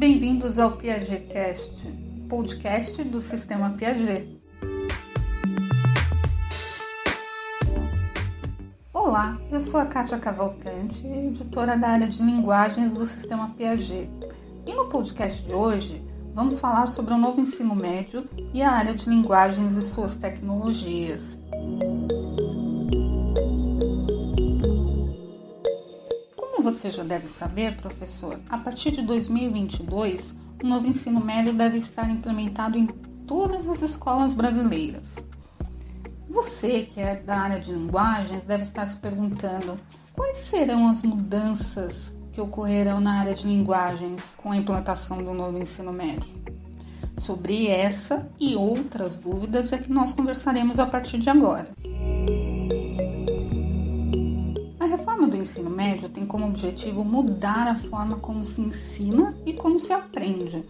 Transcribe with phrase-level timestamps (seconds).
[0.00, 1.86] Bem-vindos ao PiagetCast,
[2.26, 4.40] podcast do Sistema Piaget.
[8.94, 14.08] Olá, eu sou a Kátia Cavalcante, editora da área de linguagens do Sistema Piaget.
[14.66, 18.94] E no podcast de hoje, vamos falar sobre o novo ensino médio e a área
[18.94, 21.38] de linguagens e suas tecnologias.
[26.70, 32.08] Você já deve saber, professor, a partir de 2022, o novo ensino médio deve estar
[32.08, 32.86] implementado em
[33.26, 35.16] todas as escolas brasileiras.
[36.28, 39.74] Você, que é da área de linguagens, deve estar se perguntando
[40.14, 45.58] quais serão as mudanças que ocorrerão na área de linguagens com a implantação do novo
[45.58, 46.30] ensino médio.
[47.18, 51.72] Sobre essa e outras dúvidas é que nós conversaremos a partir de agora.
[55.40, 60.64] Ensino médio tem como objetivo mudar a forma como se ensina e como se aprende,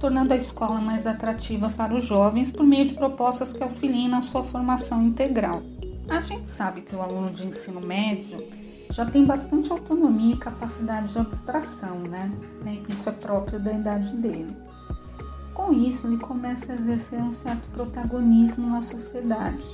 [0.00, 4.20] tornando a escola mais atrativa para os jovens por meio de propostas que auxiliem na
[4.20, 5.62] sua formação integral.
[6.08, 8.44] A gente sabe que o aluno de ensino médio
[8.90, 12.30] já tem bastante autonomia e capacidade de abstração, né?
[12.88, 14.54] Isso é próprio da idade dele.
[15.54, 19.66] Com isso, ele começa a exercer um certo protagonismo na sociedade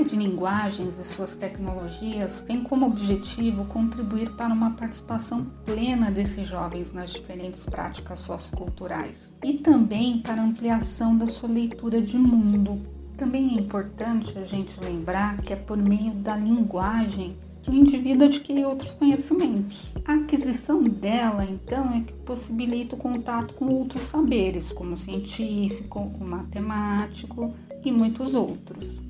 [0.00, 6.48] área de linguagens e suas tecnologias tem como objetivo contribuir para uma participação plena desses
[6.48, 12.80] jovens nas diferentes práticas socioculturais e também para ampliação da sua leitura de mundo.
[13.18, 18.26] Também é importante a gente lembrar que é por meio da linguagem que o indivíduo
[18.26, 19.92] adquire outros conhecimentos.
[20.06, 27.54] A aquisição dela, então, é que possibilita o contato com outros saberes, como científico, matemático
[27.84, 29.09] e muitos outros.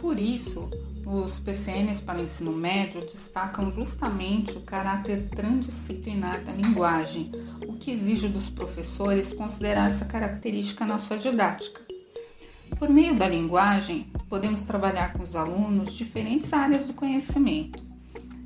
[0.00, 0.70] Por isso,
[1.04, 7.30] os PCNs para o ensino médio destacam justamente o caráter transdisciplinar da linguagem,
[7.68, 11.82] o que exige dos professores considerar essa característica na sua didática.
[12.78, 17.82] Por meio da linguagem, podemos trabalhar com os alunos diferentes áreas do conhecimento,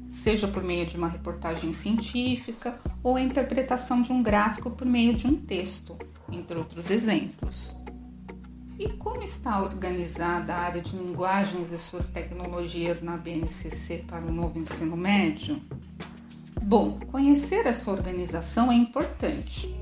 [0.09, 5.15] seja por meio de uma reportagem científica ou a interpretação de um gráfico por meio
[5.15, 5.97] de um texto,
[6.33, 7.77] entre outros exemplos.
[8.77, 14.33] E como está organizada a área de linguagens e suas tecnologias na BNCC para o
[14.33, 15.63] novo ensino médio?
[16.61, 19.73] Bom, conhecer essa organização é importante,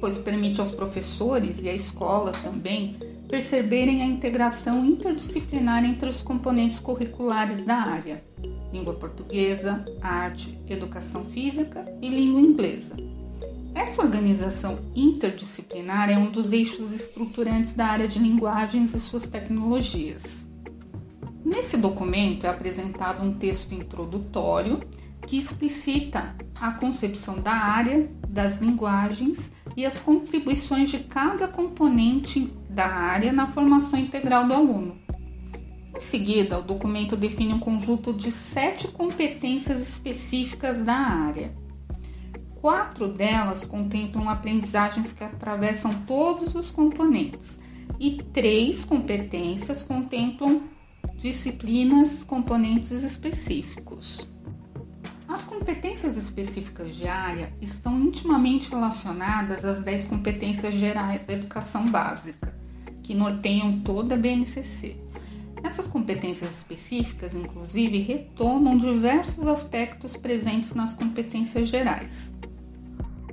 [0.00, 2.96] pois permite aos professores e à escola também
[3.28, 8.24] perceberem a integração interdisciplinar entre os componentes curriculares da área:
[8.72, 13.09] língua portuguesa, arte, educação física e língua inglesa
[13.74, 20.46] essa organização interdisciplinar é um dos eixos estruturantes da área de linguagens e suas tecnologias.
[21.44, 24.80] Nesse documento é apresentado um texto introdutório
[25.26, 32.86] que explicita a concepção da área, das linguagens e as contribuições de cada componente da
[32.86, 34.98] área na formação integral do aluno.
[35.94, 41.52] Em seguida, o documento define um conjunto de sete competências específicas da área
[42.60, 47.58] Quatro delas contemplam aprendizagens que atravessam todos os componentes
[47.98, 50.64] e três competências contemplam
[51.16, 54.28] disciplinas, componentes específicos.
[55.26, 62.54] As competências específicas de área estão intimamente relacionadas às 10 competências gerais da educação básica,
[63.02, 64.98] que norteiam toda a BNCC.
[65.62, 72.38] Essas competências específicas, inclusive, retomam diversos aspectos presentes nas competências gerais.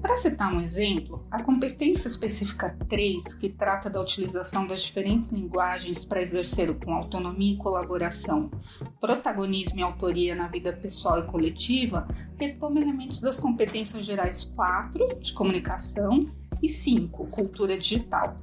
[0.07, 6.05] Para citar um exemplo, a competência específica 3, que trata da utilização das diferentes linguagens
[6.05, 8.49] para exercer com autonomia e colaboração,
[9.01, 12.07] protagonismo e autoria na vida pessoal e coletiva,
[12.37, 16.31] retoma elementos das competências gerais 4, de comunicação,
[16.63, 18.33] e 5, cultura digital.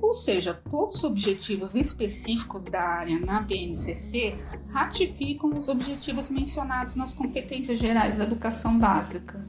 [0.00, 4.36] Ou seja, todos os objetivos específicos da área na BNCC
[4.70, 9.44] ratificam os objetivos mencionados nas competências gerais da educação básica.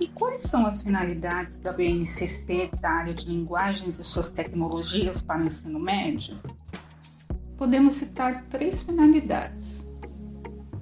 [0.00, 5.42] E quais são as finalidades da BNCC da área de linguagens e suas tecnologias para
[5.42, 6.38] o ensino médio?
[7.56, 9.84] Podemos citar três finalidades: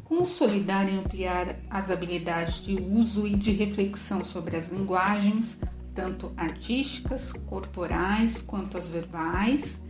[0.05, 5.59] consolidar e ampliar as habilidades de uso e de reflexão sobre as linguagens,
[5.95, 9.83] tanto artísticas, corporais quanto as verbais.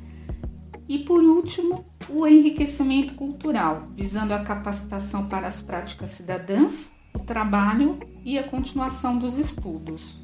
[0.88, 7.99] E por último, o enriquecimento cultural, visando a capacitação para as práticas cidadãs o trabalho
[8.25, 10.23] e a continuação dos estudos.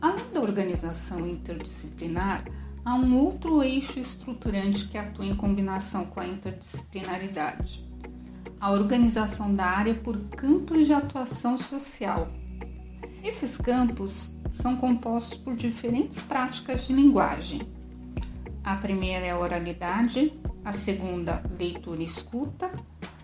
[0.00, 2.44] Além da organização interdisciplinar,
[2.84, 7.80] há um outro eixo estruturante que atua em combinação com a interdisciplinaridade:
[8.60, 12.28] a organização da área por campos de atuação social.
[13.22, 17.62] Esses campos são compostos por diferentes práticas de linguagem.
[18.64, 20.30] A primeira é a oralidade,
[20.64, 22.70] a segunda, leitura e escuta,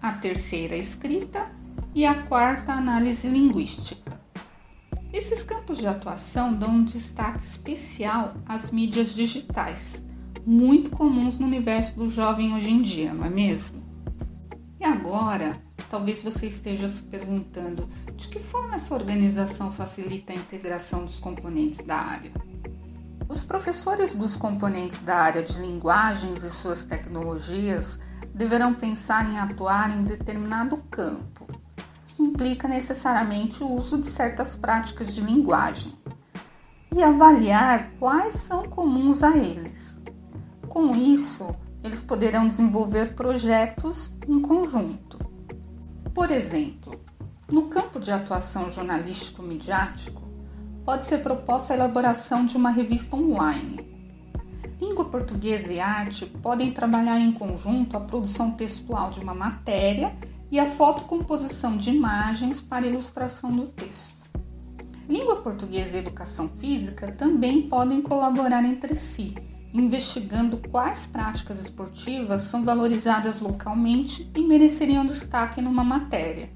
[0.01, 1.47] a terceira, escrita
[1.95, 4.21] e a quarta, análise linguística.
[5.13, 10.05] Esses campos de atuação dão um destaque especial às mídias digitais,
[10.45, 13.79] muito comuns no universo do jovem hoje em dia, não é mesmo?
[14.81, 15.57] E agora,
[15.89, 21.79] talvez você esteja se perguntando de que forma essa organização facilita a integração dos componentes
[21.87, 22.33] da área.
[23.29, 28.01] Os professores dos componentes da área de linguagens e suas tecnologias
[28.35, 31.47] deverão pensar em atuar em determinado campo,
[32.23, 35.93] implica necessariamente o uso de certas práticas de linguagem,
[36.95, 40.01] e avaliar quais são comuns a eles.
[40.69, 45.19] Com isso, eles poderão desenvolver projetos em conjunto.
[46.15, 46.93] Por exemplo,
[47.51, 50.23] no campo de atuação jornalístico-midiático,
[50.85, 53.93] pode ser proposta a elaboração de uma revista online.
[54.81, 60.15] Língua portuguesa e arte podem trabalhar em conjunto a produção textual de uma matéria
[60.55, 64.15] e a fotocomposição de imagens para ilustração do texto.
[65.09, 69.35] Língua portuguesa e educação física também podem colaborar entre si,
[69.73, 76.47] investigando quais práticas esportivas são valorizadas localmente e mereceriam destaque numa matéria.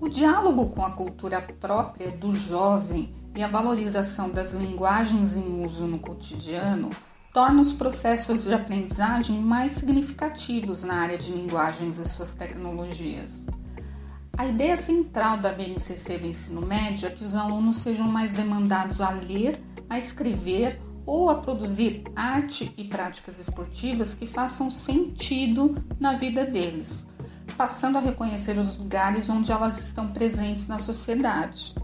[0.00, 5.84] O diálogo com a cultura própria do jovem e a valorização das linguagens em uso
[5.84, 6.90] no cotidiano
[7.32, 13.44] torna os processos de aprendizagem mais significativos na área de linguagens e suas tecnologias.
[14.36, 19.00] A ideia central da BNCC do ensino médio é que os alunos sejam mais demandados
[19.00, 26.14] a ler, a escrever ou a produzir arte e práticas esportivas que façam sentido na
[26.14, 27.06] vida deles,
[27.56, 31.74] passando a reconhecer os lugares onde elas estão presentes na sociedade.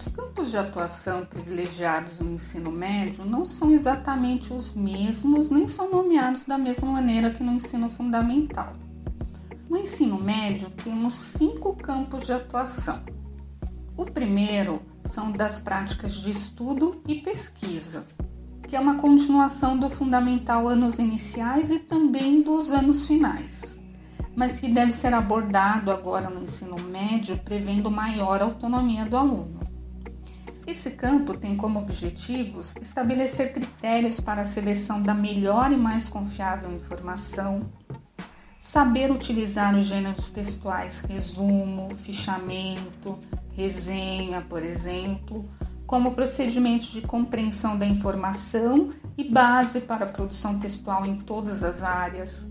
[0.00, 5.90] Os campos de atuação privilegiados no ensino médio não são exatamente os mesmos, nem são
[5.90, 8.72] nomeados da mesma maneira que no ensino fundamental.
[9.68, 13.02] No ensino médio, temos cinco campos de atuação.
[13.94, 18.02] O primeiro são das práticas de estudo e pesquisa,
[18.66, 23.78] que é uma continuação do fundamental anos iniciais e também dos anos finais,
[24.34, 29.59] mas que deve ser abordado agora no ensino médio, prevendo maior autonomia do aluno.
[30.66, 36.72] Esse campo tem como objetivos estabelecer critérios para a seleção da melhor e mais confiável
[36.72, 37.62] informação,
[38.58, 43.18] saber utilizar os gêneros textuais resumo, fichamento,
[43.56, 45.48] resenha, por exemplo,
[45.86, 51.82] como procedimento de compreensão da informação e base para a produção textual em todas as
[51.82, 52.46] áreas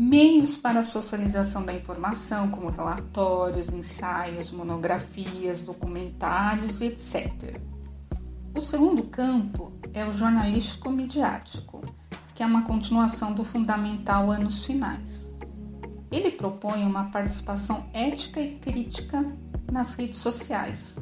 [0.00, 7.60] meios para a socialização da informação, como relatórios, ensaios, monografias, documentários, etc.
[8.56, 11.82] O segundo campo é o jornalístico-midiático,
[12.34, 15.22] que é uma continuação do fundamental anos finais.
[16.10, 19.22] Ele propõe uma participação ética e crítica
[19.70, 20.96] nas redes sociais,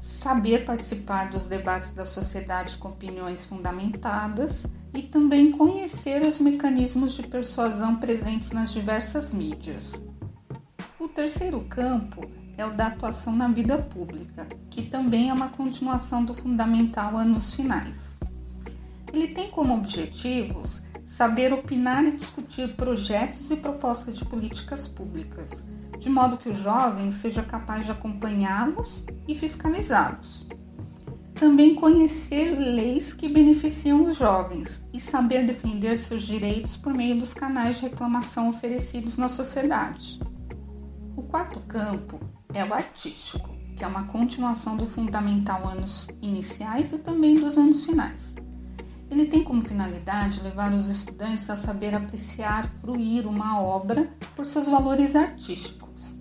[0.00, 7.26] saber participar dos debates da sociedade com opiniões fundamentadas e também conhecer os mecanismos de
[7.26, 9.92] persuasão presentes nas diversas mídias.
[10.98, 16.24] O terceiro campo é o da atuação na vida pública, que também é uma continuação
[16.24, 18.18] do fundamental anos finais.
[19.12, 25.64] Ele tem como objetivos saber opinar e discutir projetos e propostas de políticas públicas,
[25.98, 30.46] de modo que o jovem seja capaz de acompanhá-los e fiscalizá-los.
[31.40, 37.32] Também conhecer leis que beneficiam os jovens e saber defender seus direitos por meio dos
[37.32, 40.20] canais de reclamação oferecidos na sociedade.
[41.16, 42.20] O quarto campo
[42.52, 47.86] é o artístico, que é uma continuação do fundamental anos iniciais e também dos anos
[47.86, 48.34] finais.
[49.10, 54.04] Ele tem como finalidade levar os estudantes a saber apreciar, fruir uma obra
[54.36, 56.14] por seus valores artísticos,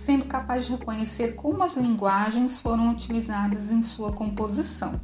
[0.00, 4.98] sendo capaz de reconhecer como as linguagens foram utilizadas em sua composição.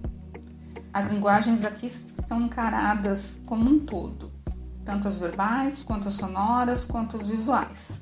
[0.92, 4.32] As linguagens aqui estão encaradas como um todo,
[4.84, 8.00] tanto as verbais, quanto as sonoras, quanto as visuais.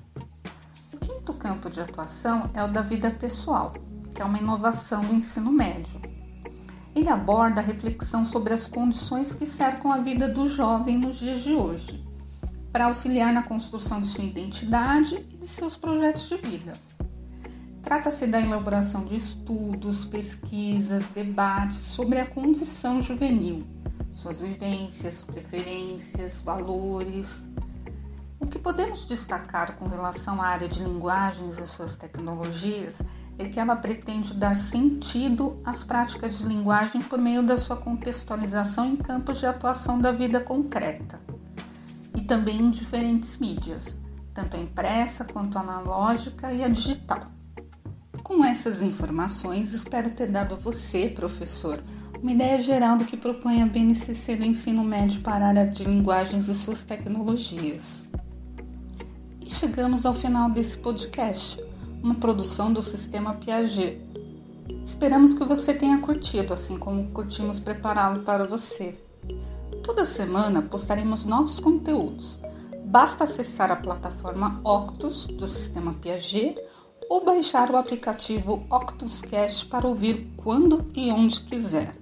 [0.92, 3.72] O quinto campo de atuação é o da vida pessoal,
[4.14, 6.00] que é uma inovação do ensino médio
[6.94, 11.40] ele aborda a reflexão sobre as condições que cercam a vida do jovem nos dias
[11.40, 12.03] de hoje,
[12.75, 16.75] para auxiliar na construção de sua identidade e de seus projetos de vida.
[17.85, 23.64] Trata-se da elaboração de estudos, pesquisas, debates sobre a condição juvenil,
[24.11, 27.47] suas vivências, preferências, valores.
[28.40, 33.00] O que podemos destacar com relação à área de linguagens e suas tecnologias
[33.38, 38.85] é que ela pretende dar sentido às práticas de linguagem por meio da sua contextualização
[38.88, 41.24] em campos de atuação da vida concreta
[42.25, 43.99] também em diferentes mídias,
[44.33, 47.26] tanto a impressa quanto a analógica e a digital.
[48.23, 51.78] Com essas informações, espero ter dado a você, professor,
[52.23, 55.85] uma ideia geral do que propõe a BNCC do ensino médio para a área de
[55.85, 58.11] linguagens e suas tecnologias.
[59.40, 61.62] E chegamos ao final desse podcast
[62.02, 64.00] uma produção do sistema Piaget.
[64.83, 68.99] Esperamos que você tenha curtido, assim como curtimos prepará-lo para você.
[69.84, 72.38] Toda semana postaremos novos conteúdos.
[72.86, 76.56] Basta acessar a plataforma Octus do sistema Piaget
[77.06, 81.94] ou baixar o aplicativo OctusCast para ouvir quando e onde quiser.